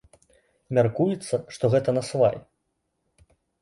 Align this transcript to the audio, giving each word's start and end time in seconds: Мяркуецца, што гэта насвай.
Мяркуецца, 0.77 1.35
што 1.59 1.73
гэта 1.77 1.89
насвай. 2.01 2.45